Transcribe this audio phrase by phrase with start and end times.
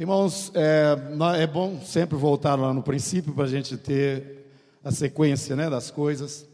[0.00, 0.96] Irmãos, é,
[1.42, 4.46] é, bom sempre voltar lá no princípio para a gente ter
[4.82, 6.48] a sequência né, das coisas.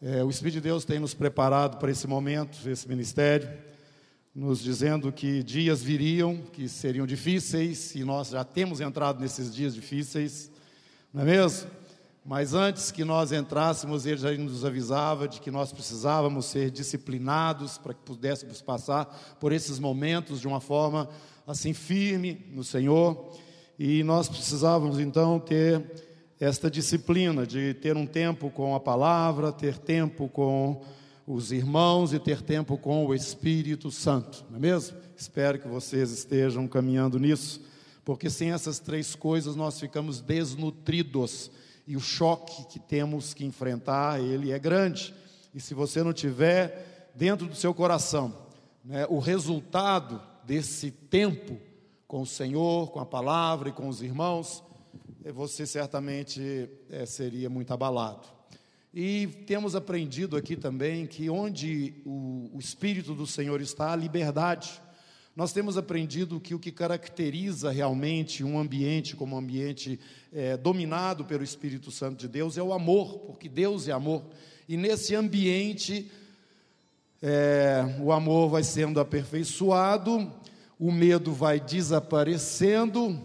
[0.00, 3.50] É, o Espírito de Deus tem nos preparado para esse momento, esse ministério,
[4.32, 9.74] nos dizendo que dias viriam, que seriam difíceis, e nós já temos entrado nesses dias
[9.74, 10.48] difíceis,
[11.12, 11.68] não é mesmo?
[12.24, 17.76] Mas antes que nós entrássemos, ele já nos avisava de que nós precisávamos ser disciplinados
[17.76, 19.06] para que pudéssemos passar
[19.40, 21.08] por esses momentos de uma forma
[21.48, 23.32] assim firme no Senhor.
[23.78, 25.82] E nós precisávamos então ter
[26.38, 30.82] esta disciplina de ter um tempo com a palavra, ter tempo com
[31.26, 34.96] os irmãos e ter tempo com o Espírito Santo, não é mesmo?
[35.16, 37.60] Espero que vocês estejam caminhando nisso,
[38.04, 41.50] porque sem essas três coisas nós ficamos desnutridos
[41.86, 45.14] e o choque que temos que enfrentar, ele é grande.
[45.54, 48.34] E se você não tiver dentro do seu coração
[48.84, 51.60] né, o resultado desse tempo
[52.06, 54.64] com o Senhor, com a palavra e com os irmãos,
[55.22, 58.26] eh, você certamente é, seria muito abalado.
[58.94, 64.80] E temos aprendido aqui também que onde o, o Espírito do Senhor está, há liberdade.
[65.36, 70.00] Nós temos aprendido que o que caracteriza realmente um ambiente como um ambiente
[70.32, 74.24] é, dominado pelo Espírito Santo de Deus é o amor, porque Deus é amor.
[74.66, 76.10] E nesse ambiente,
[77.22, 80.32] é, o amor vai sendo aperfeiçoado,
[80.78, 83.20] o medo vai desaparecendo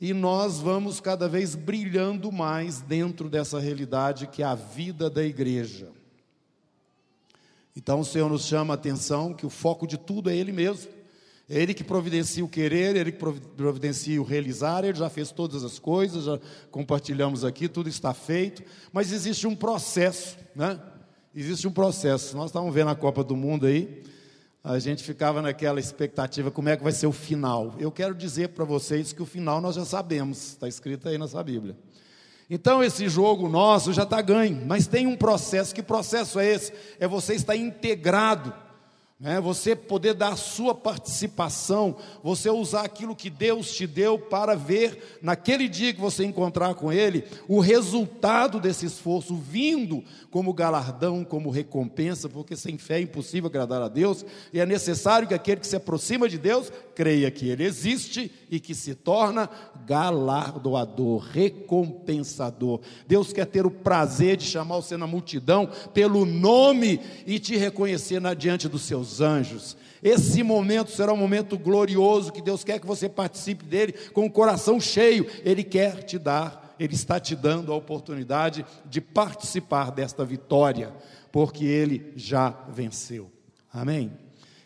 [0.00, 5.24] e nós vamos cada vez brilhando mais dentro dessa realidade que é a vida da
[5.24, 5.90] igreja.
[7.74, 10.90] Então o Senhor nos chama a atenção que o foco de tudo é Ele mesmo.
[11.48, 13.18] É Ele que providencia o querer, Ele que
[13.56, 16.38] providencia o realizar, Ele já fez todas as coisas, já
[16.70, 20.78] compartilhamos aqui, tudo está feito, mas existe um processo, né?
[21.40, 22.36] Existe um processo.
[22.36, 24.02] Nós estávamos vendo a Copa do Mundo aí,
[24.64, 27.76] a gente ficava naquela expectativa, como é que vai ser o final?
[27.78, 31.40] Eu quero dizer para vocês que o final nós já sabemos, está escrito aí nessa
[31.40, 31.76] Bíblia.
[32.50, 35.72] Então esse jogo nosso já está ganho, mas tem um processo.
[35.72, 36.72] Que processo é esse?
[36.98, 38.52] É você estar integrado
[39.20, 39.40] né?
[39.40, 45.18] você poder dar a sua participação, você usar aquilo que Deus te deu para ver,
[45.20, 51.50] naquele dia que você encontrar com Ele, o resultado desse esforço vindo como galardão, como
[51.50, 55.66] recompensa, porque sem fé é impossível agradar a Deus, e é necessário que aquele que
[55.66, 59.50] se aproxima de Deus creia que Ele existe e que se torna
[59.84, 62.80] galardoador, recompensador.
[63.06, 68.20] Deus quer ter o prazer de chamar você na multidão pelo nome e te reconhecer
[68.20, 69.76] na, diante dos seus anjos.
[70.02, 74.30] Esse momento será um momento glorioso que Deus quer que você participe dele com o
[74.30, 75.26] coração cheio.
[75.44, 80.92] Ele quer te dar, ele está te dando a oportunidade de participar desta vitória,
[81.32, 83.30] porque ele já venceu.
[83.72, 84.12] Amém.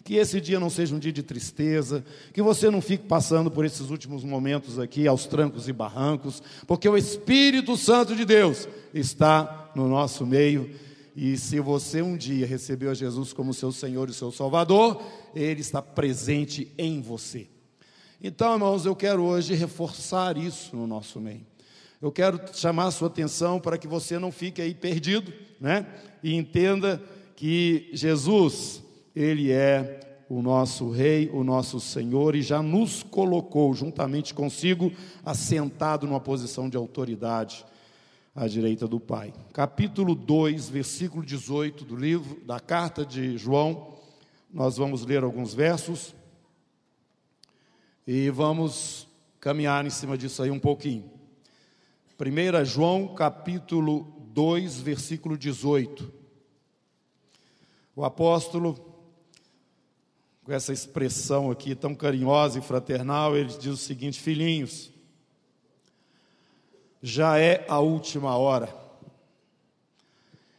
[0.05, 3.65] Que esse dia não seja um dia de tristeza, que você não fique passando por
[3.65, 9.71] esses últimos momentos aqui aos trancos e barrancos, porque o Espírito Santo de Deus está
[9.75, 10.71] no nosso meio.
[11.15, 15.03] E se você um dia recebeu a Jesus como seu Senhor e seu Salvador,
[15.35, 17.47] Ele está presente em você.
[18.23, 21.47] Então, irmãos, eu quero hoje reforçar isso no nosso meio.
[22.01, 25.87] Eu quero chamar a sua atenção para que você não fique aí perdido, né?
[26.23, 27.03] E entenda
[27.37, 28.83] que Jesus,
[29.15, 34.91] ele é o nosso Rei, o nosso Senhor, e já nos colocou juntamente consigo,
[35.25, 37.65] assentado numa posição de autoridade
[38.35, 39.33] à direita do Pai.
[39.53, 43.95] Capítulo 2, versículo 18 do livro, da carta de João,
[44.51, 46.15] nós vamos ler alguns versos
[48.07, 49.07] e vamos
[49.39, 51.11] caminhar em cima disso aí um pouquinho.
[52.19, 56.11] 1 João, capítulo 2, versículo 18.
[57.95, 58.93] O apóstolo
[60.45, 64.92] com essa expressão aqui tão carinhosa e fraternal, ele diz o seguinte: Filhinhos,
[67.03, 68.73] já é a última hora.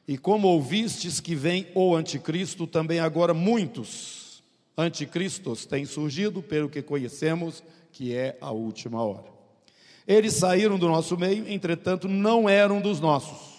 [0.08, 4.44] E como ouvistes que vem o anticristo, também agora muitos
[4.78, 9.32] anticristos têm surgido, pelo que conhecemos que é a última hora.
[10.06, 13.54] Eles saíram do nosso meio, entretanto, não eram dos nossos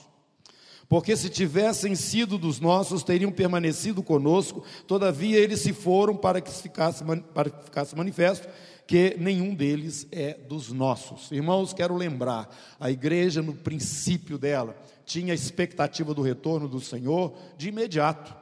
[0.89, 6.51] porque se tivessem sido dos nossos, teriam permanecido conosco, todavia eles se foram para que
[6.53, 7.03] ficasse,
[7.35, 8.49] para que ficasse manifesto
[8.87, 11.31] que nenhum deles é dos nossos.
[11.31, 14.77] Irmãos, quero lembrar, a igreja no princípio dela
[15.07, 18.35] tinha a expectativa do retorno do Senhor de imediato.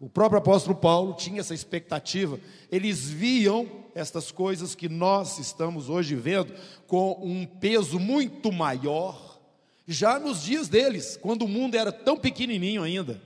[0.00, 2.38] O próprio apóstolo Paulo tinha essa expectativa.
[2.70, 6.54] Eles viam estas coisas que nós estamos hoje vendo
[6.86, 9.40] com um peso muito maior
[9.86, 13.20] já nos dias deles, quando o mundo era tão pequenininho ainda,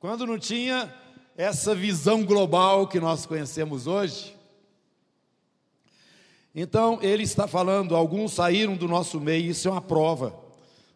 [0.00, 0.92] quando não tinha
[1.36, 4.37] essa visão global que nós conhecemos hoje.
[6.54, 10.34] Então, ele está falando, alguns saíram do nosso meio, isso é uma prova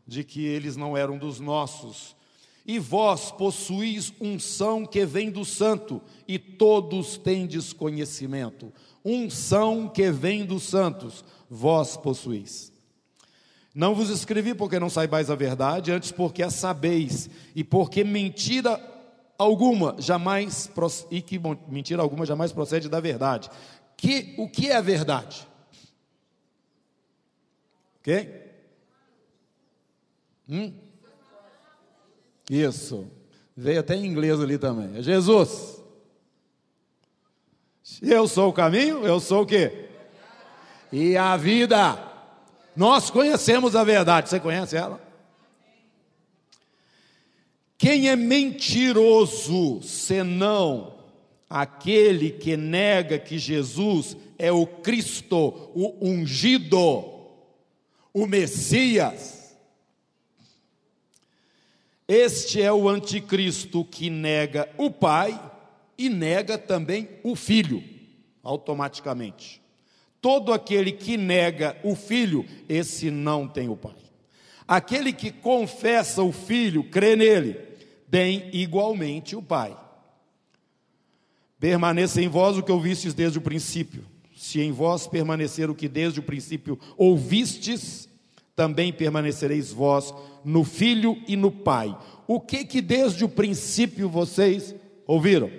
[0.07, 2.17] de que eles não eram dos nossos.
[2.65, 8.73] E vós possuís unção que vem do santo, e todos tendes conhecimento.
[9.05, 12.73] Unção que vem dos santos, vós possuís.
[13.75, 18.81] Não vos escrevi porque não saibais a verdade, antes porque a sabeis, e porque mentira
[19.39, 20.71] alguma jamais
[21.11, 23.51] e que mentira alguma jamais procede da verdade.
[24.03, 25.47] Que o que é a verdade?
[28.01, 28.51] Ok?
[30.49, 30.75] Hum?
[32.51, 33.07] Isso.
[33.57, 34.99] Veio até em inglês ali também.
[34.99, 35.81] É Jesus.
[38.03, 39.89] Eu sou o caminho, eu sou o quê?
[40.91, 41.97] E a vida.
[42.75, 44.29] Nós conhecemos a verdade.
[44.29, 45.01] Você conhece ela?
[47.79, 50.92] Quem é mentiroso senão
[51.55, 57.05] aquele que nega que Jesus é o Cristo, o ungido,
[58.11, 59.55] o Messias?
[62.09, 65.39] Este é o anticristo que nega o Pai
[65.99, 67.85] e nega também o Filho,
[68.43, 69.61] automaticamente.
[70.23, 73.97] Todo aquele que nega o filho, esse não tem o pai.
[74.69, 77.55] Aquele que confessa o filho, crê nele,
[78.09, 79.77] tem igualmente o pai.
[81.63, 84.05] Permaneça em vós o que ouvistes desde o princípio.
[84.35, 88.09] Se em vós permanecer o que desde o princípio ouvistes,
[88.57, 90.13] também permanecereis vós
[90.45, 91.97] no filho e no pai.
[92.27, 94.75] O que que desde o princípio vocês
[95.07, 95.53] ouviram?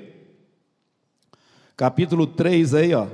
[1.78, 3.08] Capítulo 3 aí, ó.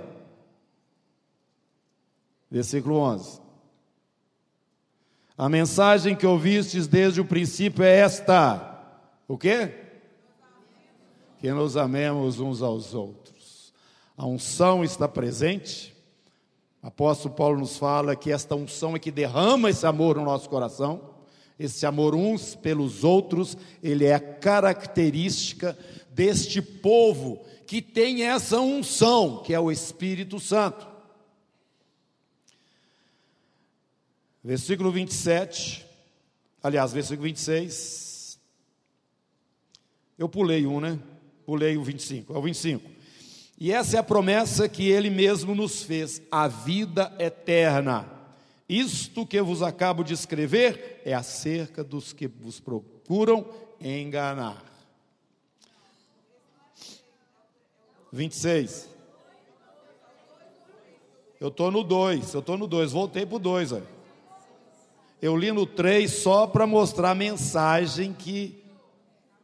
[2.50, 3.39] Versículo 11.
[5.38, 8.83] A mensagem que ouvistes desde o princípio é esta:
[9.27, 9.88] o quê?
[11.39, 13.74] Que nos amemos uns aos outros.
[14.18, 15.95] A unção está presente.
[16.83, 21.15] Apóstolo Paulo nos fala que esta unção é que derrama esse amor no nosso coração.
[21.57, 25.77] Esse amor uns pelos outros, ele é a característica
[26.12, 30.88] deste povo que tem essa unção, que é o Espírito Santo.
[34.44, 35.85] Versículo 27,
[36.63, 38.39] aliás, versículo 26.
[40.18, 41.00] Eu pulei um, né?
[41.49, 42.91] Pulei o 25, é o 25.
[43.59, 48.07] E essa é a promessa que ele mesmo nos fez, a vida eterna.
[48.69, 53.43] Isto que vos acabo de escrever é acerca dos que vos procuram
[53.81, 54.63] enganar.
[58.13, 58.87] 26.
[61.39, 63.71] Eu estou no 2, eu estou no 2, voltei para o 2.
[65.19, 68.63] Eu li no 3 só para mostrar a mensagem que,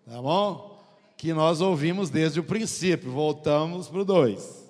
[0.06, 0.75] tá bom?
[1.18, 3.12] Que nós ouvimos desde o princípio.
[3.12, 4.66] Voltamos para o 2.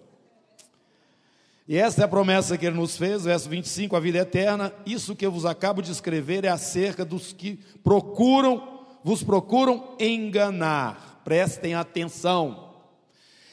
[1.68, 4.71] E esta é a promessa que ele nos fez, verso 25, a vida eterna.
[4.86, 11.21] Isso que eu vos acabo de escrever é acerca dos que procuram, vos procuram enganar.
[11.24, 12.65] Prestem atenção.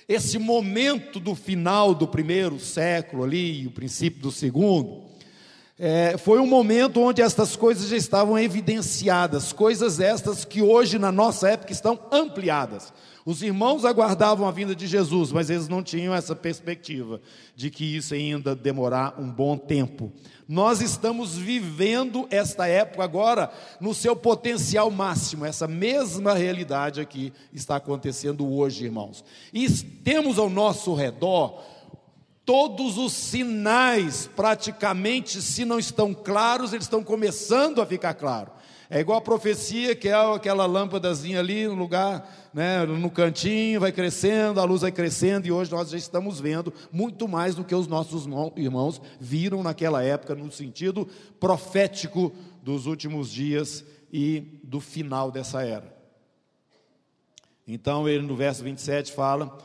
[0.06, 5.04] Esse momento do final do primeiro século ali, o princípio do segundo,
[5.84, 11.10] é, foi um momento onde estas coisas já estavam evidenciadas, coisas estas que hoje na
[11.10, 12.92] nossa época estão ampliadas.
[13.26, 17.20] Os irmãos aguardavam a vinda de Jesus, mas eles não tinham essa perspectiva
[17.56, 20.12] de que isso ainda demorar um bom tempo.
[20.48, 25.44] Nós estamos vivendo esta época agora no seu potencial máximo.
[25.44, 29.24] Essa mesma realidade aqui está acontecendo hoje, irmãos.
[29.52, 31.60] E temos ao nosso redor
[32.44, 38.52] Todos os sinais, praticamente, se não estão claros, eles estão começando a ficar claros.
[38.90, 43.90] É igual a profecia, que é aquela lâmpadazinha ali no lugar, né, no cantinho, vai
[43.90, 47.74] crescendo, a luz vai crescendo, e hoje nós já estamos vendo muito mais do que
[47.74, 51.08] os nossos irmãos viram naquela época, no sentido
[51.40, 53.82] profético dos últimos dias
[54.12, 55.96] e do final dessa era.
[57.66, 59.56] Então, ele no verso 27 fala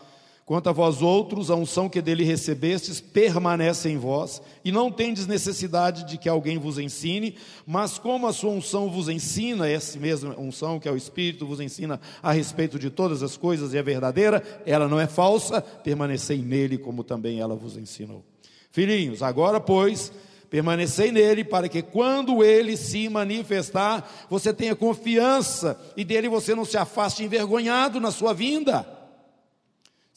[0.47, 5.27] Quanto a vós outros, a unção que dele recebestes permanece em vós, e não tendes
[5.27, 7.35] necessidade de que alguém vos ensine,
[7.65, 11.59] mas como a sua unção vos ensina, essa mesma unção que é o Espírito vos
[11.59, 16.37] ensina a respeito de todas as coisas e é verdadeira, ela não é falsa, permanecei
[16.37, 18.23] nele como também ela vos ensinou.
[18.71, 20.13] Filhinhos, agora pois,
[20.49, 26.63] permanecei nele para que quando ele se manifestar, você tenha confiança e dele você não
[26.63, 28.96] se afaste envergonhado na sua vinda.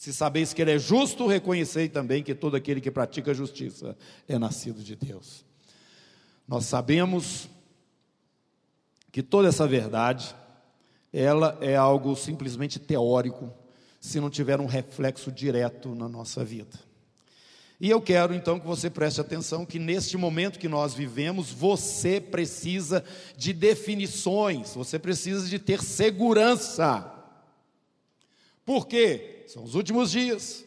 [0.01, 3.95] Se sabeis que Ele é justo, reconhecei também que todo aquele que pratica justiça
[4.27, 5.45] é nascido de Deus.
[6.47, 7.47] Nós sabemos
[9.11, 10.35] que toda essa verdade,
[11.13, 13.53] ela é algo simplesmente teórico,
[13.99, 16.79] se não tiver um reflexo direto na nossa vida.
[17.79, 22.19] E eu quero então que você preste atenção que neste momento que nós vivemos, você
[22.19, 23.03] precisa
[23.37, 27.20] de definições, você precisa de ter segurança.
[28.71, 29.43] Por quê?
[29.47, 30.63] São os últimos dias.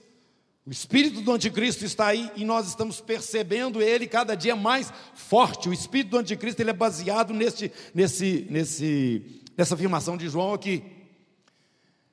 [0.67, 5.71] O espírito do anticristo está aí e nós estamos percebendo ele cada dia mais forte.
[5.71, 10.83] O espírito do anticristo ele é baseado nesse, nesse, nesse, nessa afirmação de João aqui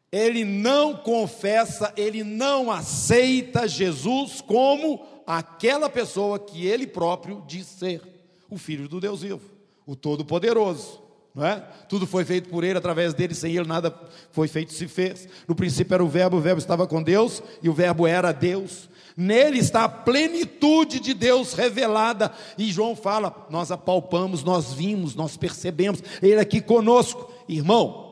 [0.09, 8.01] ele não confessa, ele não aceita Jesus como aquela pessoa que ele próprio diz ser,
[8.49, 9.41] o Filho do Deus vivo,
[9.85, 11.00] o Todo-Poderoso.
[11.33, 11.63] Não é?
[11.87, 13.93] Tudo foi feito por ele, através dele, sem ele nada
[14.31, 15.27] foi feito, se fez.
[15.47, 18.89] No princípio era o Verbo, o Verbo estava com Deus e o Verbo era Deus.
[19.15, 22.31] Nele está a plenitude de Deus revelada.
[22.57, 27.31] E João fala: Nós apalpamos, nós vimos, nós percebemos, Ele aqui conosco.
[27.47, 28.11] Irmão,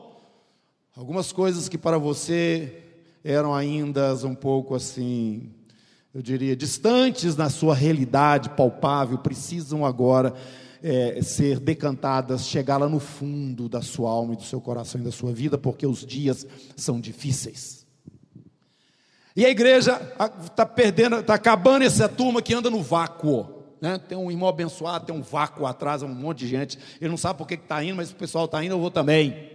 [1.00, 2.82] Algumas coisas que para você
[3.24, 5.48] eram ainda um pouco assim,
[6.12, 10.34] eu diria, distantes na sua realidade palpável, precisam agora
[10.82, 15.04] é, ser decantadas, chegar lá no fundo da sua alma e do seu coração e
[15.04, 16.46] da sua vida, porque os dias
[16.76, 17.86] são difíceis.
[19.36, 20.00] E a igreja
[20.42, 23.60] está perdendo, está acabando essa turma que anda no vácuo.
[23.80, 23.98] Né?
[23.98, 26.78] Tem um irmão abençoado, tem um vácuo atrás, um monte de gente.
[27.00, 29.50] Ele não sabe por que está indo, mas o pessoal está indo, eu vou também.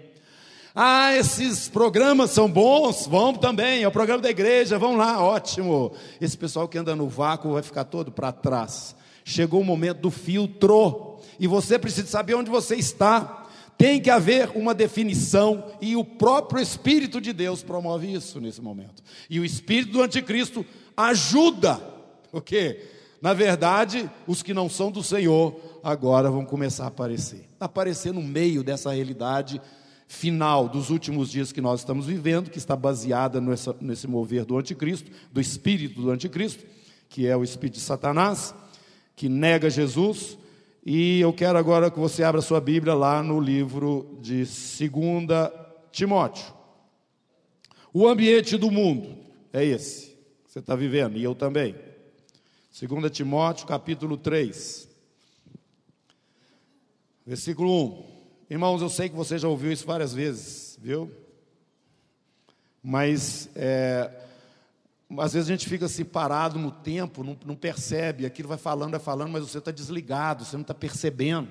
[0.73, 5.93] Ah, esses programas são bons, vão também, é o programa da igreja, vão lá, ótimo.
[6.19, 8.95] Esse pessoal que anda no vácuo vai ficar todo para trás.
[9.23, 13.43] Chegou o momento do filtro, e você precisa saber onde você está.
[13.77, 19.03] Tem que haver uma definição, e o próprio Espírito de Deus promove isso nesse momento.
[19.29, 20.65] E o Espírito do Anticristo
[20.95, 21.75] ajuda,
[22.31, 22.79] porque,
[23.21, 28.21] na verdade, os que não são do Senhor agora vão começar a aparecer aparecer no
[28.21, 29.61] meio dessa realidade
[30.07, 34.57] final dos últimos dias que nós estamos vivendo, que está baseada nessa, nesse mover do
[34.57, 36.63] anticristo, do espírito do anticristo,
[37.09, 38.53] que é o espírito de Satanás,
[39.15, 40.37] que nega Jesus.
[40.85, 45.49] E eu quero agora que você abra sua Bíblia lá no livro de 2
[45.91, 46.53] Timóteo.
[47.91, 49.17] O ambiente do mundo
[49.51, 50.09] é esse
[50.43, 51.73] que você está vivendo, e eu também.
[52.79, 54.87] 2 Timóteo, capítulo 3,
[57.25, 58.05] versículo 1.
[58.51, 61.11] Irmãos, eu sei que você já ouviu isso várias vezes, viu?
[62.83, 64.11] Mas é,
[65.19, 68.91] às vezes a gente fica assim parado no tempo, não, não percebe, aquilo vai falando,
[68.91, 71.49] vai falando, mas você está desligado, você não está percebendo.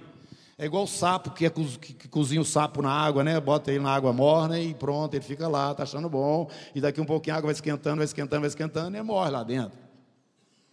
[0.56, 3.40] É igual o sapo que, é, que, cozinha o sapo na água, né?
[3.40, 6.49] Bota ele na água morna e pronto, ele fica lá, está achando bom.
[6.75, 9.42] E daqui um pouquinho a água vai esquentando, vai esquentando, vai esquentando e morre lá
[9.42, 9.76] dentro.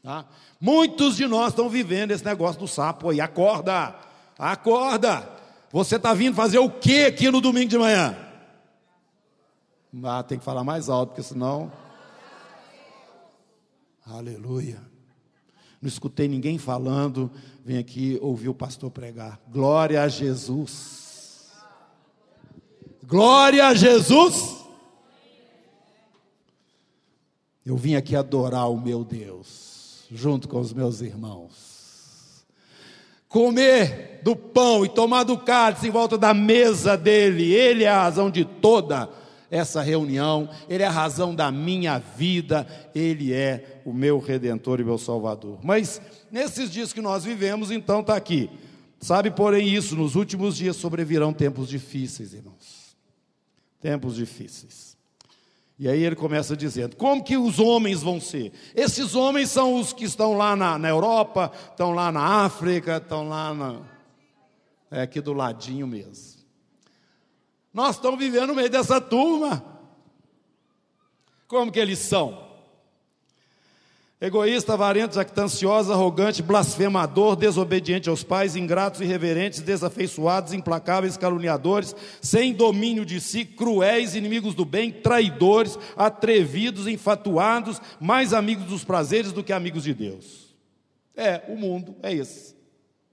[0.04, 0.26] Tá?
[0.60, 3.20] Muitos de nós estão vivendo esse negócio do sapo aí.
[3.20, 3.96] Acorda!
[4.38, 5.28] Acorda!
[5.72, 8.16] Você está vindo fazer o que aqui no domingo de manhã?
[10.04, 11.72] Ah, tem que falar mais alto, porque senão.
[14.12, 14.82] Aleluia.
[15.82, 17.32] Não escutei ninguém falando,
[17.66, 19.40] vem aqui ouvir o pastor pregar.
[19.50, 21.50] Glória a Jesus.
[23.04, 24.58] Glória a Jesus.
[27.66, 31.72] Eu vim aqui adorar o meu Deus, junto com os meus irmãos
[33.32, 37.52] comer do pão e tomar do cálice em volta da mesa dele.
[37.54, 39.10] Ele é a razão de toda
[39.52, 42.66] essa reunião, ele é a razão da minha vida,
[42.96, 45.60] ele é o meu redentor e meu salvador.
[45.62, 48.50] Mas nesses dias que nós vivemos, então está aqui.
[49.02, 52.96] Sabe, porém, isso, nos últimos dias sobrevirão tempos difíceis, irmãos.
[53.82, 54.96] Tempos difíceis.
[55.78, 58.54] E aí ele começa dizendo: como que os homens vão ser?
[58.74, 63.28] Esses homens são os que estão lá na, na Europa, estão lá na África, estão
[63.28, 63.82] lá na.
[64.90, 66.41] É aqui do ladinho mesmo.
[67.74, 69.64] Nós estamos vivendo no meio dessa turma.
[71.48, 72.52] Como que eles são?
[74.24, 83.04] Egoísta, avarento, jactancioso, arrogante, blasfemador, desobediente aos pais, ingratos, irreverentes, desafeiçoados, implacáveis, caluniadores, sem domínio
[83.04, 89.52] de si, cruéis, inimigos do bem, traidores, atrevidos, enfatuados, mais amigos dos prazeres do que
[89.52, 90.56] amigos de Deus.
[91.16, 92.56] É, o mundo é esse,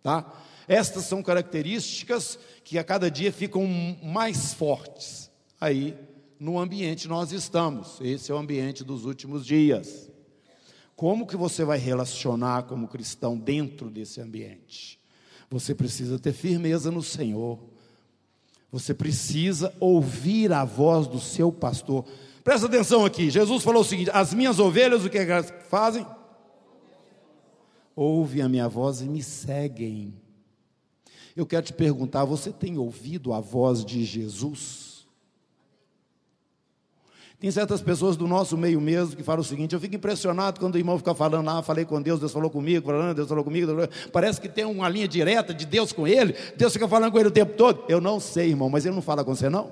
[0.02, 0.30] tá?
[0.68, 3.66] Estas são características que a cada dia ficam
[4.02, 5.28] mais fortes
[5.60, 5.96] aí
[6.38, 7.98] no ambiente nós estamos.
[8.00, 10.10] Esse é o ambiente dos últimos dias.
[10.94, 14.98] Como que você vai relacionar como cristão dentro desse ambiente?
[15.50, 17.58] Você precisa ter firmeza no Senhor.
[18.70, 22.04] Você precisa ouvir a voz do seu pastor.
[22.44, 23.30] Presta atenção aqui.
[23.30, 26.06] Jesus falou o seguinte: As minhas ovelhas o que elas fazem?
[27.96, 30.14] Ouve a minha voz e me seguem.
[31.38, 35.07] Eu quero te perguntar: você tem ouvido a voz de Jesus?
[37.38, 40.75] Tem certas pessoas do nosso meio mesmo que falam o seguinte: eu fico impressionado quando
[40.75, 43.71] o irmão fica falando, ah, falei com Deus, Deus falou comigo, falando, Deus falou comigo.
[44.12, 47.28] Parece que tem uma linha direta de Deus com ele, Deus fica falando com ele
[47.28, 47.85] o tempo todo.
[47.88, 49.71] Eu não sei, irmão, mas ele não fala com você, não?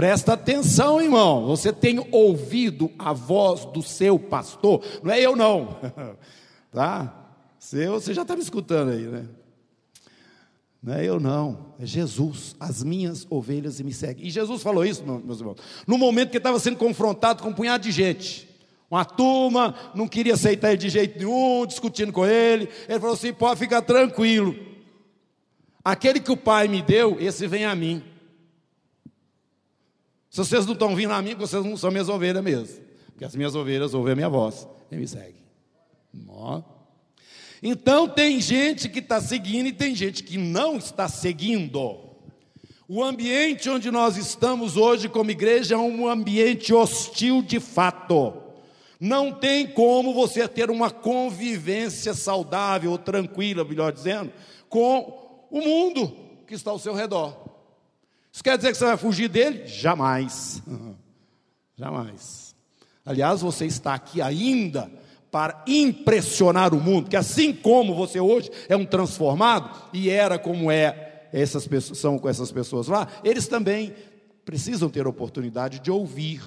[0.00, 1.44] Presta atenção, irmão.
[1.44, 4.82] Você tem ouvido a voz do seu pastor?
[5.02, 5.76] Não é eu, não.
[6.72, 7.34] tá?
[7.58, 9.26] Você, você já está me escutando aí, né?
[10.82, 14.26] Não é eu não, é Jesus, as minhas ovelhas me seguem.
[14.26, 17.84] E Jesus falou isso, meus irmãos, no momento que estava sendo confrontado com um punhado
[17.84, 18.48] de gente.
[18.90, 22.70] Uma turma não queria aceitar ele de jeito nenhum, discutindo com ele.
[22.88, 24.56] Ele falou assim: pode ficar tranquilo.
[25.84, 28.02] Aquele que o Pai me deu, esse vem a mim.
[30.30, 32.78] Se vocês não estão vindo a mim, vocês não são minhas ovelhas mesmo.
[33.06, 35.40] Porque as minhas ovelhas ouvem a minha voz e me seguem.
[37.62, 41.98] Então tem gente que está seguindo e tem gente que não está seguindo.
[42.88, 48.32] O ambiente onde nós estamos hoje como igreja é um ambiente hostil de fato.
[48.98, 54.32] Não tem como você ter uma convivência saudável ou tranquila, melhor dizendo,
[54.68, 56.14] com o mundo
[56.46, 57.49] que está ao seu redor.
[58.32, 59.66] Isso quer dizer que você vai fugir dele?
[59.66, 60.62] Jamais.
[61.76, 62.54] Jamais.
[63.04, 64.90] Aliás, você está aqui ainda
[65.30, 70.70] para impressionar o mundo, que assim como você hoje é um transformado e era como
[70.70, 73.94] é essas pessoas, são com essas pessoas lá, eles também
[74.44, 76.42] precisam ter oportunidade de ouvir,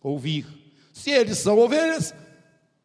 [0.00, 0.46] ouvir.
[0.92, 2.14] Se eles são ovelhas,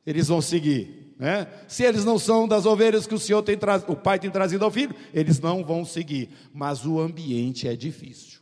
[0.05, 1.47] eles vão seguir, né?
[1.67, 3.57] Se eles não são das ovelhas que o Senhor tem
[3.87, 6.29] o pai tem trazido ao filho, eles não vão seguir.
[6.53, 8.39] Mas o ambiente é difícil.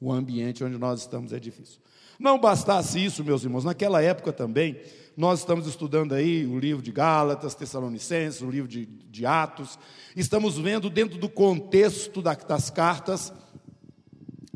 [0.00, 1.80] O ambiente onde nós estamos é difícil.
[2.18, 4.78] Não bastasse isso, meus irmãos, naquela época também,
[5.16, 9.78] nós estamos estudando aí o livro de Gálatas, Tessalonicenses, o livro de, de Atos.
[10.14, 13.32] Estamos vendo dentro do contexto da, das cartas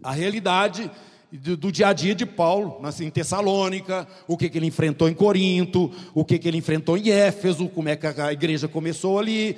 [0.02, 0.90] a realidade
[1.32, 5.08] do, do, dia a dia de Paulo, assim, em Tessalônica, o que, que ele enfrentou
[5.08, 9.19] em Corinto, o que, que ele enfrentou em Éfeso, como é que a igreja começou
[9.19, 9.56] ali.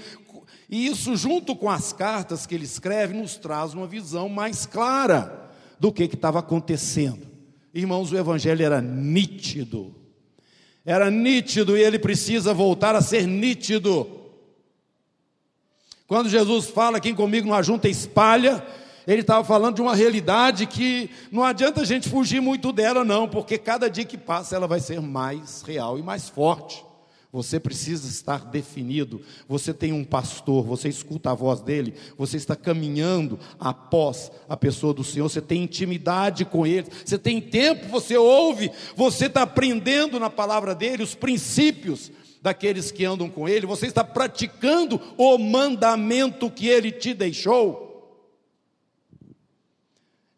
[0.68, 5.50] E isso, junto com as cartas que ele escreve, nos traz uma visão mais clara
[5.78, 7.26] do que estava acontecendo.
[7.74, 10.02] Irmãos, o evangelho era nítido
[10.84, 14.20] era nítido e ele precisa voltar a ser nítido.
[16.06, 18.64] Quando Jesus fala, quem comigo não ajunta espalha,
[19.06, 23.28] ele estava falando de uma realidade que não adianta a gente fugir muito dela, não,
[23.28, 26.84] porque cada dia que passa ela vai ser mais real e mais forte.
[27.32, 29.22] Você precisa estar definido.
[29.48, 34.92] Você tem um pastor, você escuta a voz dele, você está caminhando após a pessoa
[34.92, 40.20] do Senhor, você tem intimidade com ele, você tem tempo, você ouve, você está aprendendo
[40.20, 42.12] na palavra dele os princípios
[42.42, 47.91] daqueles que andam com ele, você está praticando o mandamento que ele te deixou.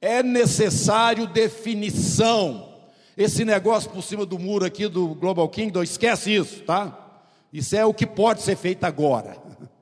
[0.04, 2.74] É necessário definição.
[3.16, 7.22] Esse negócio por cima do muro aqui do Global Kingdom, esquece isso, tá?
[7.50, 9.34] Isso é o que pode ser feito agora.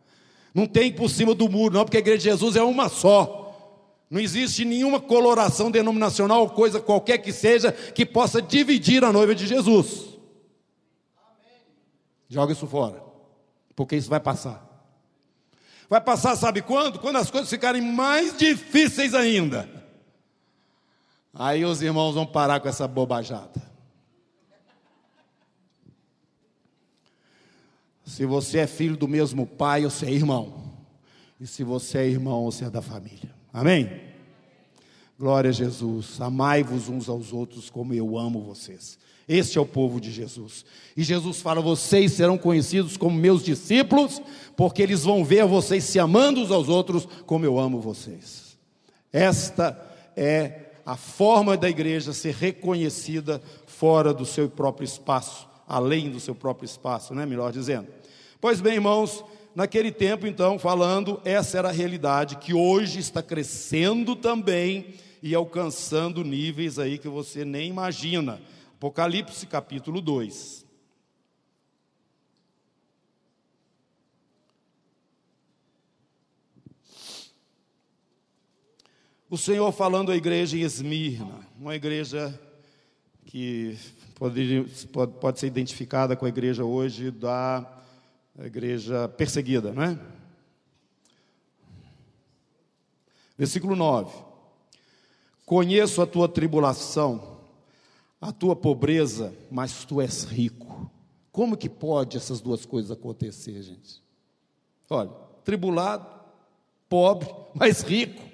[0.55, 3.75] Não tem por cima do muro, não, porque a igreja de Jesus é uma só.
[4.09, 9.45] Não existe nenhuma coloração denominacional, coisa qualquer que seja, que possa dividir a noiva de
[9.47, 10.19] Jesus.
[12.29, 13.03] Joga isso fora,
[13.75, 14.69] porque isso vai passar.
[15.89, 17.01] Vai passar, sabe quando?
[17.01, 19.82] Quando as coisas ficarem mais difíceis ainda.
[21.35, 23.73] Aí os irmãos vão parar com essa bobajada.
[28.05, 30.63] Se você é filho do mesmo pai, você é irmão.
[31.41, 33.35] E se você é irmão, você é da família.
[33.53, 33.91] Amém?
[35.19, 36.21] Glória a Jesus.
[36.21, 38.99] Amai-vos uns aos outros como eu amo vocês.
[39.27, 40.65] Este é o povo de Jesus.
[40.97, 44.21] E Jesus fala: vocês serão conhecidos como meus discípulos,
[44.57, 48.59] porque eles vão ver vocês se amando uns aos outros como eu amo vocês.
[49.13, 49.81] Esta
[50.15, 56.35] é a forma da igreja ser reconhecida fora do seu próprio espaço, além do seu
[56.35, 57.25] próprio espaço, né?
[57.25, 57.89] Melhor dizendo.
[58.41, 64.17] Pois bem, irmãos, naquele tempo, então, falando, essa era a realidade que hoje está crescendo
[64.17, 68.41] também e alcançando níveis aí que você nem imagina.
[68.77, 70.62] Apocalipse capítulo 2.
[79.33, 82.39] O Senhor falando à igreja em Esmirna, uma igreja
[83.25, 83.79] que
[84.15, 84.63] pode,
[85.19, 87.67] pode, ser identificada com a igreja hoje da
[88.45, 89.99] igreja perseguida, não é?
[93.39, 94.15] Versículo 9:
[95.47, 97.39] Conheço a tua tribulação,
[98.21, 100.91] a tua pobreza, mas tu és rico.
[101.33, 104.03] Como que pode essas duas coisas acontecer, gente?
[104.91, 105.09] Olha,
[105.43, 106.07] tribulado,
[106.87, 108.32] pobre, mas rico.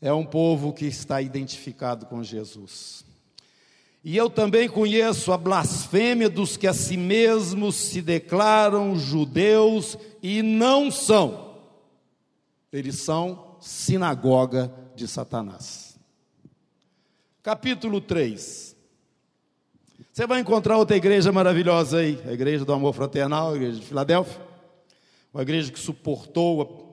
[0.00, 3.04] É um povo que está identificado com Jesus.
[4.02, 10.42] E eu também conheço a blasfêmia dos que a si mesmos se declaram judeus e
[10.42, 11.56] não são.
[12.72, 15.98] Eles são sinagoga de Satanás.
[17.42, 18.76] Capítulo 3.
[20.12, 23.86] Você vai encontrar outra igreja maravilhosa aí, a igreja do amor fraternal, a igreja de
[23.86, 24.40] Filadélfia.
[25.32, 26.89] Uma igreja que suportou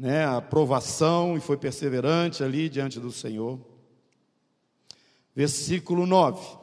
[0.00, 3.60] né, a provação e foi perseverante ali diante do Senhor
[5.34, 6.58] versículo 9: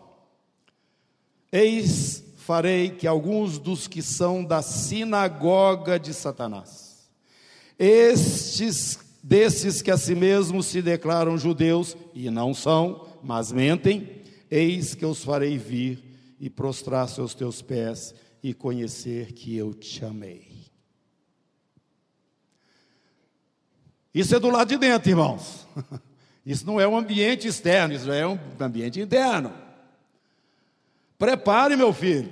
[1.52, 7.10] Eis farei que alguns dos que são da sinagoga de Satanás,
[7.78, 14.96] estes desses que a si mesmos se declaram judeus e não são, mas mentem, eis
[14.96, 16.02] que os farei vir
[16.40, 20.57] e prostrar-se aos teus pés e conhecer que eu te amei.
[24.14, 25.68] Isso é do lado de dentro, irmãos.
[26.46, 29.54] Isso não é um ambiente externo, isso é um ambiente interno.
[31.20, 32.32] Prepare, meu filho,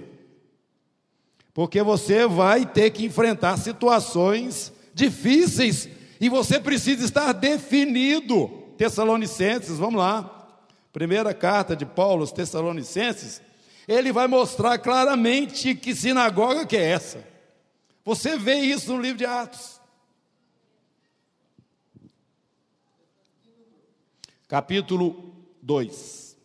[1.53, 5.89] porque você vai ter que enfrentar situações difíceis
[6.21, 8.47] e você precisa estar definido.
[8.77, 10.31] Tessalonicenses, vamos lá.
[10.93, 13.41] Primeira carta de Paulo aos Tessalonicenses,
[13.85, 17.21] ele vai mostrar claramente que sinagoga que é essa.
[18.05, 19.74] Você vê isso no livro de Atos.
[24.47, 26.38] Capítulo 2.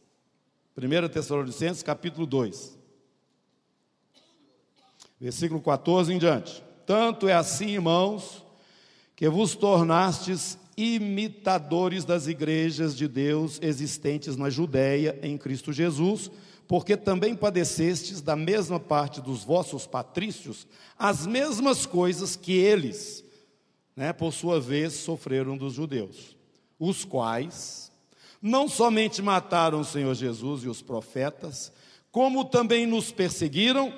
[0.77, 2.79] 1 Tessalonicenses, capítulo 2.
[5.21, 6.65] Versículo 14 em diante.
[6.87, 8.45] Tanto é assim, irmãos,
[9.15, 16.31] que vos tornastes imitadores das igrejas de Deus existentes na Judéia em Cristo Jesus,
[16.67, 20.67] porque também padecestes da mesma parte dos vossos patrícios
[20.99, 23.23] as mesmas coisas que eles,
[23.95, 26.37] né, por sua vez, sofreram dos judeus,
[26.79, 27.90] os quais
[28.41, 31.73] não somente mataram o Senhor Jesus e os profetas,
[32.11, 33.93] como também nos perseguiram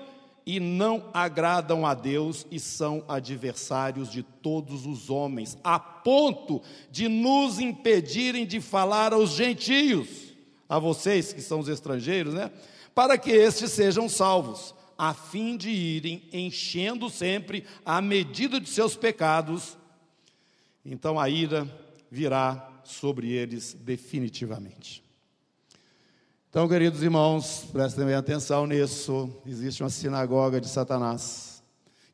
[0.45, 7.09] e não agradam a Deus e são adversários de todos os homens, a ponto de
[7.09, 10.09] nos impedirem de falar aos gentios,
[10.69, 12.51] a vocês que são os estrangeiros, né?
[12.95, 18.97] Para que estes sejam salvos, a fim de irem enchendo sempre a medida de seus
[18.97, 19.79] pecados.
[20.85, 21.67] Então a ira
[22.11, 25.03] virá sobre eles definitivamente.
[26.51, 29.31] Então, queridos irmãos, prestem bem atenção nisso.
[29.47, 31.63] Existe uma sinagoga de Satanás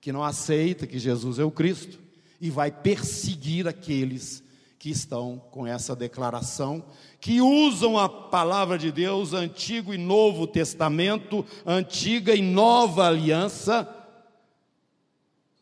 [0.01, 1.99] que não aceita que Jesus é o Cristo
[2.41, 4.43] e vai perseguir aqueles
[4.79, 6.85] que estão com essa declaração,
[7.21, 13.93] que usam a palavra de Deus, Antigo e Novo Testamento, Antiga e Nova Aliança,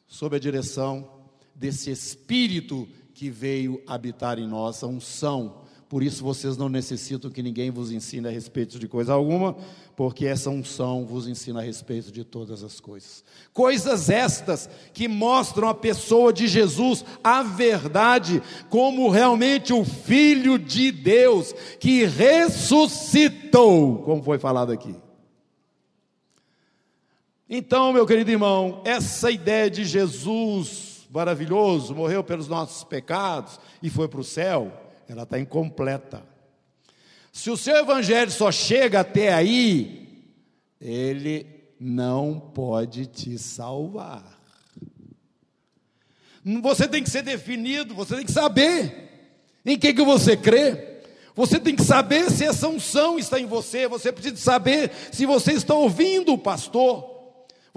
[0.07, 1.11] sob a direção
[1.55, 5.63] desse Espírito que veio habitar em nós, a unção.
[5.89, 9.57] Por isso vocês não necessitam que ninguém vos ensine a respeito de coisa alguma,
[9.97, 13.25] porque essa unção vos ensina a respeito de todas as coisas.
[13.55, 20.93] Coisas estas que mostram a pessoa de Jesus, a verdade, como realmente o Filho de
[20.93, 24.95] Deus que ressuscitou, como foi falado aqui.
[27.49, 34.09] Então, meu querido irmão, essa ideia de Jesus maravilhoso, morreu pelos nossos pecados e foi
[34.09, 34.73] para o céu,
[35.09, 36.23] ela está incompleta.
[37.33, 40.25] Se o seu evangelho só chega até aí,
[40.81, 41.47] ele
[41.79, 44.41] não pode te salvar.
[46.63, 49.31] Você tem que ser definido, você tem que saber
[49.65, 50.97] em que, que você crê.
[51.35, 55.53] Você tem que saber se essa unção está em você, você precisa saber se você
[55.53, 57.16] está ouvindo o pastor.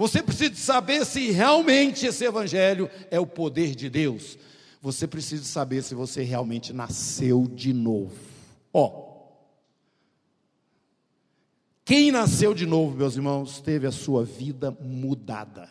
[0.00, 4.38] Você precisa saber se realmente esse evangelho é o poder de Deus.
[4.80, 8.14] Você precisa saber se você realmente nasceu de novo.
[8.72, 9.10] Ó,
[11.84, 15.68] quem nasceu de novo, meus irmãos, teve a sua vida mudada.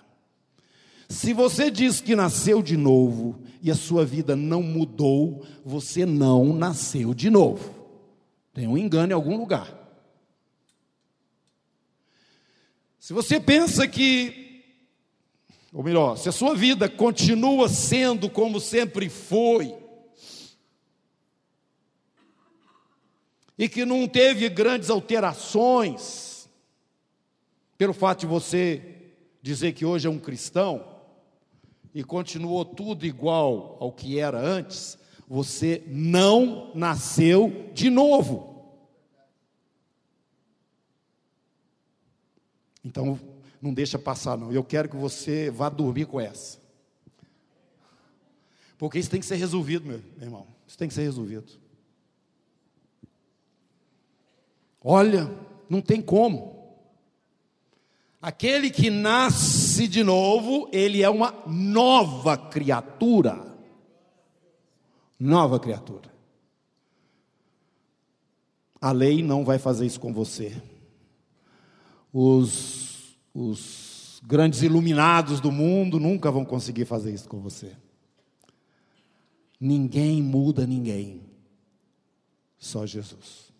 [1.10, 6.54] Se você diz que nasceu de novo e a sua vida não mudou, você não
[6.54, 7.74] nasceu de novo.
[8.54, 9.79] Tem um engano em algum lugar.
[13.00, 14.62] Se você pensa que,
[15.72, 19.74] ou melhor, se a sua vida continua sendo como sempre foi,
[23.58, 26.50] e que não teve grandes alterações,
[27.78, 28.82] pelo fato de você
[29.42, 30.86] dizer que hoje é um cristão,
[31.96, 38.59] e continuou tudo igual ao que era antes, você não nasceu de novo.
[42.84, 43.20] Então,
[43.62, 44.52] Não deixa passar, não.
[44.52, 46.58] Eu quero que você vá dormir com essa.
[48.78, 50.48] Porque isso tem que ser resolvido, meu irmão.
[50.65, 51.60] Isso tem que ser resolvido.
[54.82, 55.30] Olha,
[55.70, 56.58] não tem como.
[58.22, 63.58] Aquele que nasce de novo, ele é uma nova criatura.
[65.20, 66.10] Nova criatura.
[68.80, 70.62] A lei não vai fazer isso com você.
[72.12, 77.76] Os, os grandes iluminados do mundo nunca vão conseguir fazer isso com você.
[79.60, 81.22] Ninguém muda ninguém,
[82.58, 83.52] só Jesus.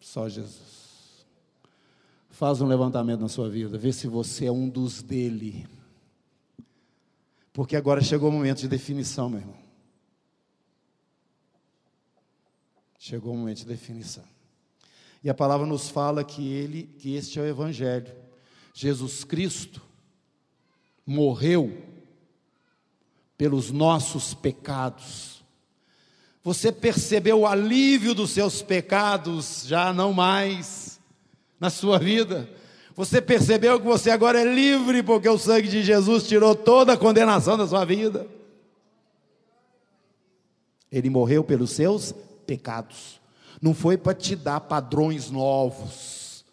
[0.00, 1.26] Só Jesus.
[2.30, 5.66] Faz um levantamento na sua vida, vê se você é um dos dele.
[7.52, 9.58] Porque agora chegou o momento de definição, meu irmão.
[12.98, 14.33] Chegou o momento de definição.
[15.24, 18.14] E a palavra nos fala que ele, que este é o evangelho.
[18.74, 19.80] Jesus Cristo
[21.06, 21.82] morreu
[23.38, 25.42] pelos nossos pecados.
[26.42, 31.00] Você percebeu o alívio dos seus pecados, já não mais
[31.58, 32.46] na sua vida.
[32.94, 36.98] Você percebeu que você agora é livre porque o sangue de Jesus tirou toda a
[36.98, 38.28] condenação da sua vida.
[40.92, 42.12] Ele morreu pelos seus
[42.46, 43.23] pecados.
[43.64, 46.44] Não foi para te dar padrões novos,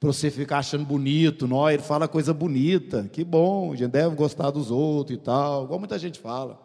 [0.00, 1.46] para você ficar achando bonito.
[1.46, 5.64] Não, ele fala coisa bonita, que bom, a gente deve gostar dos outros e tal,
[5.64, 6.58] igual muita gente fala.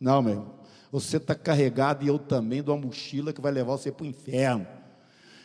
[0.00, 0.54] Não, meu irmão,
[0.90, 4.06] você está carregado e eu também de uma mochila que vai levar você para o
[4.06, 4.66] inferno.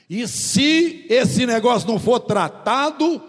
[0.09, 3.21] E se esse negócio não for tratado,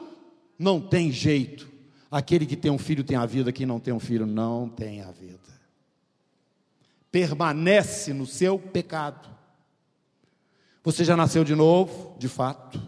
[0.57, 1.69] não tem jeito.
[2.09, 5.01] Aquele que tem um filho tem a vida, quem não tem um filho não tem
[5.01, 5.43] a vida
[7.13, 9.32] permanece no seu pecado.
[10.85, 12.81] Você já nasceu de novo, de fato.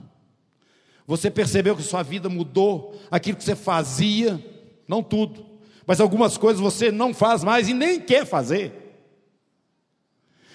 [1.07, 4.43] Você percebeu que sua vida mudou, aquilo que você fazia,
[4.89, 5.45] não tudo,
[5.87, 8.81] mas algumas coisas você não faz mais e nem quer fazer.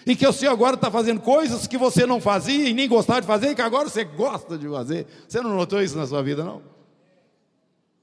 [0.05, 3.21] E que o Senhor agora está fazendo coisas que você não fazia e nem gostava
[3.21, 5.05] de fazer, e que agora você gosta de fazer.
[5.27, 6.63] Você não notou isso na sua vida, não?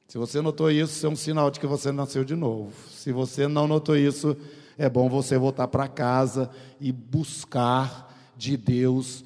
[0.07, 2.73] Se você notou isso, é um sinal de que você nasceu de novo.
[2.91, 4.37] Se você não notou isso,
[4.79, 6.49] é bom você voltar para casa
[6.81, 8.06] e buscar
[8.37, 9.25] de Deus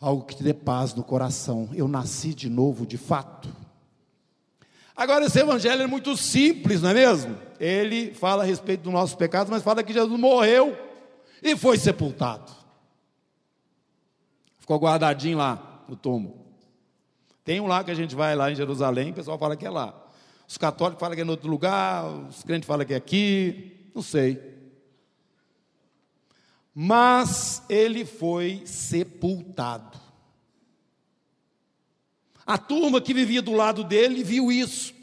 [0.00, 1.68] algo que te dê paz no coração.
[1.74, 3.54] Eu nasci de novo, de fato.
[4.96, 7.36] Agora, esse evangelho é muito simples, não é mesmo?
[7.58, 10.76] Ele fala a respeito dos nossos pecados, mas fala que Jesus morreu
[11.42, 12.50] e foi sepultado.
[14.58, 16.38] Ficou guardadinho lá no túmulo.
[17.44, 19.70] Tem um lá que a gente vai lá em Jerusalém, o pessoal fala que é
[19.70, 19.94] lá.
[20.46, 24.02] Os católicos falam que é em outro lugar, os crentes falam que é aqui, não
[24.02, 24.59] sei
[26.74, 29.98] mas ele foi sepultado.
[32.46, 34.94] A turma que vivia do lado dele viu isso.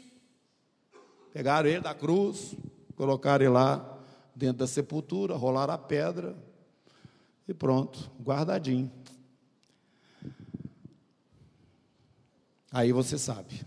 [1.32, 2.54] Pegaram ele da cruz,
[2.94, 3.98] colocaram ele lá
[4.34, 6.36] dentro da sepultura, rolaram a pedra
[7.46, 8.90] e pronto, guardadinho.
[12.70, 13.62] Aí você sabe.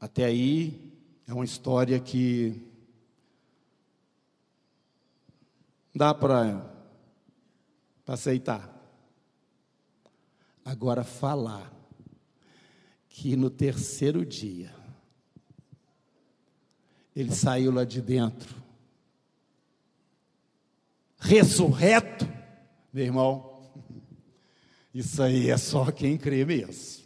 [0.00, 0.92] Até aí
[1.26, 2.69] é uma história que
[5.94, 6.70] Dá para
[8.06, 8.68] aceitar.
[10.64, 11.72] Agora, falar
[13.08, 14.74] que no terceiro dia,
[17.14, 18.54] ele saiu lá de dentro,
[21.18, 22.26] ressurreto,
[22.92, 23.50] meu irmão,
[24.94, 27.00] isso aí é só quem crê mesmo.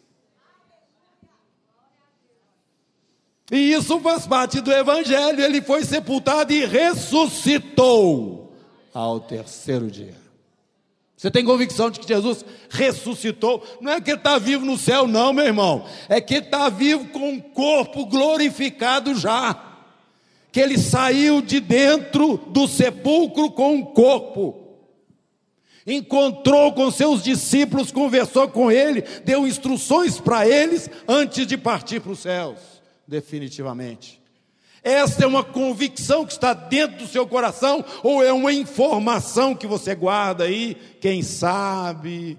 [3.50, 5.40] E isso faz parte do Evangelho.
[5.42, 8.43] Ele foi sepultado e ressuscitou
[8.94, 10.14] ao terceiro dia.
[11.16, 13.62] Você tem convicção de que Jesus ressuscitou?
[13.80, 15.84] Não é que ele está vivo no céu, não, meu irmão.
[16.08, 19.72] É que ele está vivo com um corpo glorificado já.
[20.52, 24.64] Que ele saiu de dentro do sepulcro com um corpo.
[25.86, 32.12] Encontrou com seus discípulos, conversou com ele, deu instruções para eles antes de partir para
[32.12, 32.58] os céus,
[33.06, 34.23] definitivamente.
[34.84, 39.66] Esta é uma convicção que está dentro do seu coração ou é uma informação que
[39.66, 40.76] você guarda aí?
[41.00, 42.38] Quem sabe?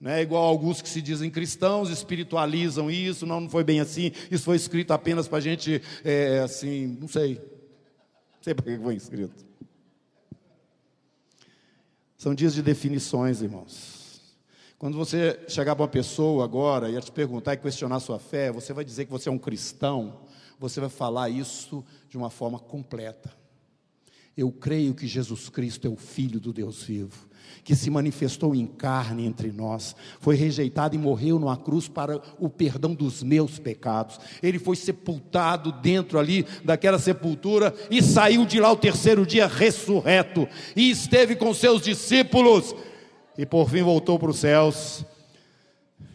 [0.00, 4.44] Né, igual alguns que se dizem cristãos, espiritualizam isso, não, não foi bem assim, isso
[4.44, 8.94] foi escrito apenas para a gente, é, assim, não sei, não sei para que foi
[8.94, 9.44] escrito.
[12.16, 13.98] São dias de definições, irmãos.
[14.78, 18.72] Quando você chegar para uma pessoa agora e te perguntar e questionar sua fé, você
[18.72, 20.20] vai dizer que você é um cristão,
[20.58, 23.36] você vai falar isso de uma forma completa.
[24.36, 27.28] Eu creio que Jesus Cristo é o Filho do Deus vivo
[27.64, 32.48] que se manifestou em carne entre nós, foi rejeitado e morreu numa cruz para o
[32.48, 34.18] perdão dos meus pecados.
[34.42, 40.48] Ele foi sepultado dentro ali daquela sepultura e saiu de lá o terceiro dia ressurreto
[40.74, 42.74] e esteve com seus discípulos
[43.36, 45.04] e por fim voltou para os céus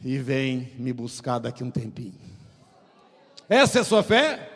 [0.03, 2.22] e vem me buscar daqui um tempinho.
[3.49, 4.49] Essa é a sua fé?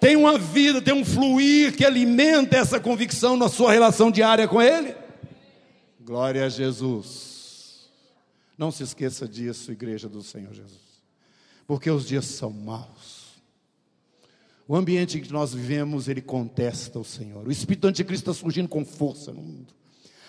[0.00, 4.60] Tem uma vida, tem um fluir que alimenta essa convicção na sua relação diária com
[4.60, 4.94] Ele?
[6.00, 7.88] Glória a Jesus.
[8.58, 11.02] Não se esqueça disso, igreja do Senhor Jesus.
[11.66, 13.24] Porque os dias são maus.
[14.66, 17.46] O ambiente em que nós vivemos, ele contesta o Senhor.
[17.46, 19.72] O espírito anticristo está surgindo com força no mundo.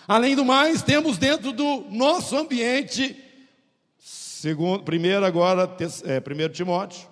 [0.07, 3.15] Além do mais, temos dentro do nosso ambiente,
[3.99, 5.69] segundo, primeiro agora,
[6.03, 7.07] é, primeiro Timóteo,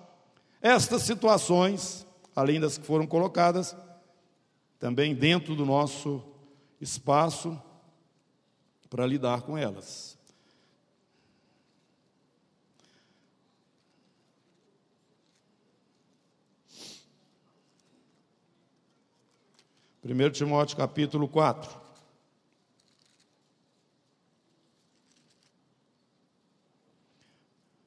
[0.64, 3.76] estas situações, além das que foram colocadas,
[4.78, 6.24] também dentro do nosso
[6.80, 7.60] espaço,
[8.88, 10.16] para lidar com elas.
[20.00, 21.83] Primeiro Timóteo capítulo 4.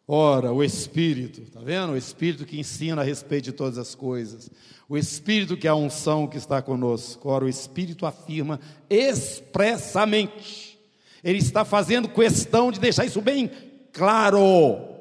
[0.08, 1.91] Ora, o Espírito, está vendo?
[1.91, 4.50] O Espírito que ensina a respeito de todas as coisas.
[4.88, 7.28] O Espírito que é a unção que está conosco.
[7.30, 10.78] Ora, o Espírito afirma expressamente
[11.24, 13.52] ele está fazendo questão de deixar isso bem
[13.91, 14.96] claro.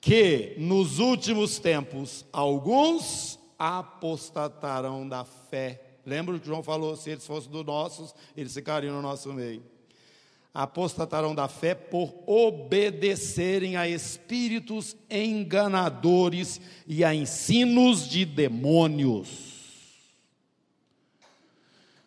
[0.00, 5.98] Que nos últimos tempos alguns apostatarão da fé.
[6.06, 6.96] Lembra o que João falou?
[6.96, 9.62] Se eles fossem dos nossos, eles ficariam no nosso meio.
[10.52, 19.50] Apostatarão da fé por obedecerem a espíritos enganadores e a ensinos de demônios.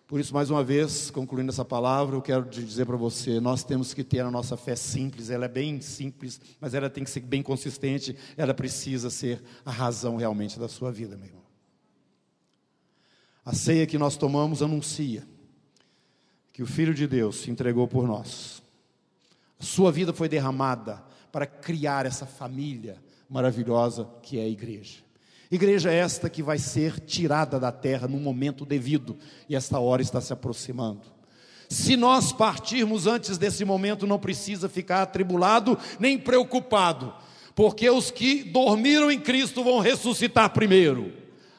[0.05, 3.93] Por isso, mais uma vez, concluindo essa palavra, eu quero dizer para você: nós temos
[3.93, 7.21] que ter a nossa fé simples, ela é bem simples, mas ela tem que ser
[7.21, 11.43] bem consistente, ela precisa ser a razão realmente da sua vida, meu irmão.
[13.45, 15.27] A ceia que nós tomamos anuncia
[16.53, 18.61] que o Filho de Deus se entregou por nós,
[19.59, 24.99] a sua vida foi derramada para criar essa família maravilhosa que é a igreja.
[25.49, 29.17] Igreja esta que vai ser tirada da terra no momento devido,
[29.49, 31.01] e esta hora está se aproximando.
[31.69, 37.13] Se nós partirmos antes desse momento, não precisa ficar atribulado nem preocupado,
[37.55, 41.13] porque os que dormiram em Cristo vão ressuscitar primeiro,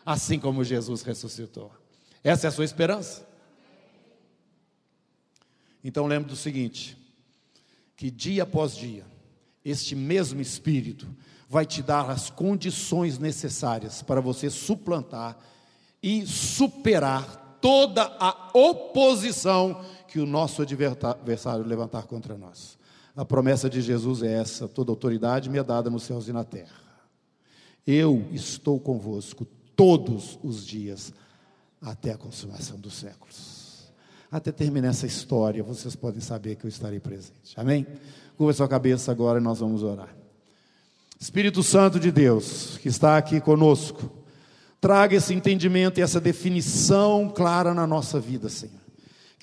[0.07, 1.73] assim como Jesus ressuscitou.
[2.23, 3.34] Essa é a sua esperança?
[5.85, 6.97] Então lembre do seguinte:
[7.95, 9.05] que dia após dia,
[9.63, 11.07] este mesmo Espírito
[11.49, 15.39] vai te dar as condições necessárias para você suplantar
[16.03, 22.79] e superar toda a oposição que o nosso adversário levantar contra nós.
[23.17, 26.45] A promessa de Jesus é essa: toda autoridade me é dada nos céus e na
[26.45, 26.83] terra.
[27.87, 31.13] Eu estou convosco todos os dias
[31.81, 33.54] até a consumação dos séculos.
[34.35, 37.55] Até terminar essa história, vocês podem saber que eu estarei presente.
[37.55, 37.87] Amém?
[38.37, 40.09] Curva sua cabeça agora e nós vamos orar.
[41.21, 44.11] Espírito Santo de Deus, que está aqui conosco,
[44.81, 48.84] traga esse entendimento e essa definição clara na nossa vida, Senhor.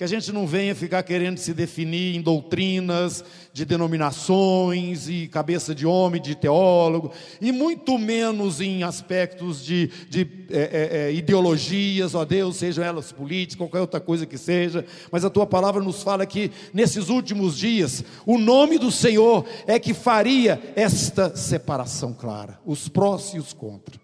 [0.02, 5.72] Que a gente não venha ficar querendo se definir em doutrinas, de denominações e cabeça
[5.72, 12.16] de homem, de teólogo, e muito menos em aspectos de, de é, é, é, ideologias,
[12.16, 16.02] ó Deus, sejam elas políticas, qualquer outra coisa que seja, mas a tua palavra nos
[16.02, 22.58] fala que nesses últimos dias, o nome do Senhor é que faria esta separação clara,
[22.66, 24.01] os prós e os contras.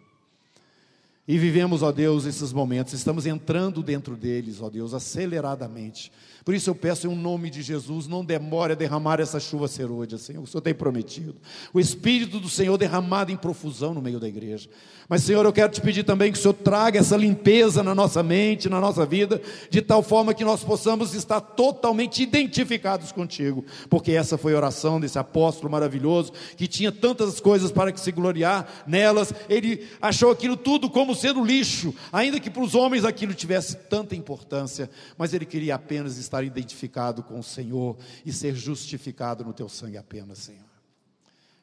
[1.28, 6.10] E vivemos, ó Deus, esses momentos, estamos entrando dentro deles, ó Deus, aceleradamente.
[6.44, 10.18] Por isso eu peço em nome de Jesus, não demore a derramar essa chuva serôdia,
[10.18, 11.36] Senhor, o Senhor tem prometido.
[11.72, 14.68] O Espírito do Senhor derramado em profusão no meio da igreja.
[15.08, 18.22] Mas, Senhor, eu quero te pedir também que o Senhor traga essa limpeza na nossa
[18.22, 24.12] mente, na nossa vida, de tal forma que nós possamos estar totalmente identificados contigo, porque
[24.12, 28.84] essa foi a oração desse apóstolo maravilhoso, que tinha tantas coisas para que se gloriar
[28.86, 33.76] nelas, ele achou aquilo tudo como sendo lixo, ainda que para os homens aquilo tivesse
[33.88, 39.52] tanta importância, mas ele queria apenas estar identificado com o Senhor e ser justificado no
[39.52, 40.64] teu sangue apenas, Senhor.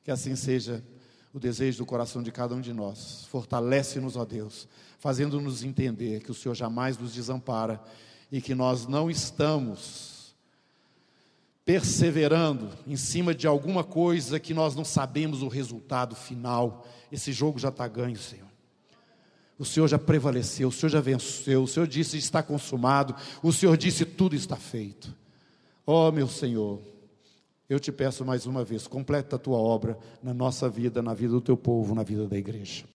[0.03, 0.83] Que assim seja
[1.33, 3.25] o desejo do coração de cada um de nós.
[3.29, 4.67] Fortalece-nos, ó Deus,
[4.99, 7.81] fazendo-nos entender que o Senhor jamais nos desampara
[8.31, 10.35] e que nós não estamos
[11.63, 16.85] perseverando em cima de alguma coisa que nós não sabemos o resultado final.
[17.11, 18.44] Esse jogo já está ganho, Senhor.
[19.57, 23.77] O Senhor já prevaleceu, o Senhor já venceu, o Senhor disse está consumado, o Senhor
[23.77, 25.15] disse tudo está feito.
[25.87, 26.81] Ó oh, meu Senhor,
[27.69, 31.31] eu te peço mais uma vez, completa a tua obra na nossa vida, na vida
[31.31, 32.83] do teu povo, na vida da igreja.